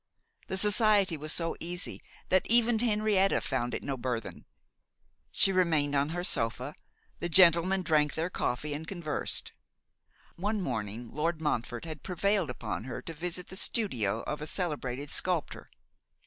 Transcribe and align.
The 0.47 0.57
society 0.57 1.15
was 1.15 1.31
so 1.31 1.55
easy, 1.59 2.01
that 2.29 2.47
even 2.47 2.79
Henrietta 2.79 3.39
found 3.39 3.75
it 3.75 3.83
no 3.83 3.97
burthen. 3.97 4.45
She 5.31 5.51
remained 5.51 5.93
upon 5.93 6.09
her 6.09 6.23
sofa; 6.23 6.73
the 7.19 7.29
gentlemen 7.29 7.83
drank 7.83 8.15
their 8.15 8.31
coffee 8.31 8.73
and 8.73 8.87
conversed. 8.87 9.51
One 10.37 10.59
morning 10.59 11.11
Lord 11.11 11.39
Montfort 11.39 11.85
had 11.85 12.01
prevailed 12.01 12.49
upon 12.49 12.85
her 12.85 13.03
to 13.03 13.13
visit 13.13 13.49
the 13.49 13.55
studio 13.55 14.21
of 14.21 14.41
a 14.41 14.47
celebrated 14.47 15.11
sculptor. 15.11 15.69